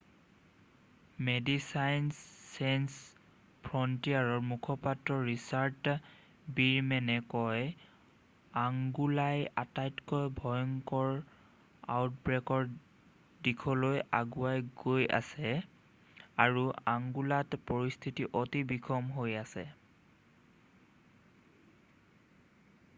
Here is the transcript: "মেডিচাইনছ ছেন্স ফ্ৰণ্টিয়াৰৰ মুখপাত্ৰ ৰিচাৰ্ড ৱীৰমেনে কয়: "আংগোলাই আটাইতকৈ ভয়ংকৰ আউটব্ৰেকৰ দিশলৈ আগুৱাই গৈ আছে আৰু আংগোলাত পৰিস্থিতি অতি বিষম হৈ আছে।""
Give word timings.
"মেডিচাইনছ 1.25 2.13
ছেন্স 2.53 2.93
ফ্ৰণ্টিয়াৰৰ 3.65 4.39
মুখপাত্ৰ 4.51 5.17
ৰিচাৰ্ড 5.27 5.93
ৱীৰমেনে 6.59 7.17
কয়: 7.35 7.61
"আংগোলাই 8.63 9.43
আটাইতকৈ 9.65 10.25
ভয়ংকৰ 10.41 11.13
আউটব্ৰেকৰ 11.99 12.67
দিশলৈ 13.49 14.03
আগুৱাই 14.23 14.65
গৈ 14.85 15.07
আছে 15.21 15.53
আৰু 16.47 16.65
আংগোলাত 16.97 17.63
পৰিস্থিতি 17.73 18.31
অতি 18.43 18.67
বিষম 18.73 19.15
হৈ 19.21 19.39
আছে।"" 19.47 19.69